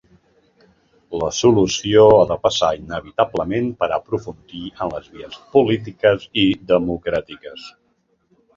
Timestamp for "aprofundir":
3.99-4.63